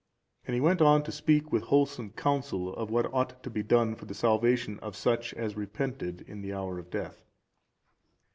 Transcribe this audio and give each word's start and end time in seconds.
And 0.47 0.55
he 0.55 0.61
went 0.61 0.81
on 0.81 1.03
to 1.03 1.11
speak 1.11 1.51
with 1.51 1.61
wholesome 1.61 2.09
counsel 2.13 2.73
of 2.73 2.89
what 2.89 3.13
ought 3.13 3.43
to 3.43 3.51
be 3.51 3.61
done 3.61 3.93
for 3.93 4.05
the 4.05 4.15
salvation 4.15 4.79
of 4.79 4.95
such 4.95 5.31
as 5.35 5.55
repented 5.55 6.21
in 6.27 6.41
the 6.41 6.53
hour 6.55 6.79
of 6.79 6.89
death. 6.89 7.23